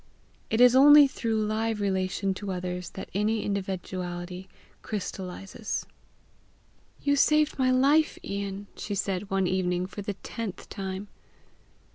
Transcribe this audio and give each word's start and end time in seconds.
It 0.49 0.59
is 0.59 0.75
only 0.75 1.05
through 1.07 1.35
live 1.45 1.79
relation 1.79 2.33
to 2.33 2.51
others 2.51 2.89
that 2.95 3.11
any 3.13 3.43
individuality 3.45 4.49
crystallizes. 4.81 5.85
"You 7.03 7.15
saved 7.15 7.59
my 7.59 7.69
life, 7.69 8.17
Ian!" 8.23 8.65
she 8.75 8.95
said 8.95 9.29
one 9.29 9.45
evening 9.45 9.85
for 9.85 10.01
the 10.01 10.15
tenth 10.15 10.67
time. 10.69 11.07